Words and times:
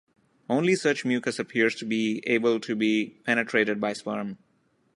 Only 0.49 0.73
such 0.73 1.05
mucus 1.05 1.37
appears 1.37 1.75
to 1.75 1.85
be 1.85 2.23
able 2.25 2.59
to 2.61 2.75
be 2.75 3.21
penetrated 3.23 3.79
by 3.79 3.93
sperm. 3.93 4.39